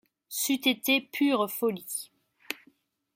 C’eut 0.29 0.67
été 0.67 0.99
pure 0.99 1.47
folie. 1.51 2.09